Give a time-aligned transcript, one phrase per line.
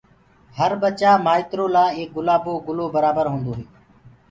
[0.57, 3.63] هر ٻچآ ٻآئترو لآ ايڪ گُلآبو گُلو برآبر هوندوئي